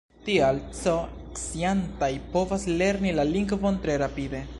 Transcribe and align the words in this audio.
Tial, 0.27 0.61
C-sciantaj 0.83 2.09
povas 2.37 2.65
lerni 2.81 3.13
la 3.19 3.27
lingvon 3.35 3.79
tre 3.85 3.99
rapide. 4.05 4.43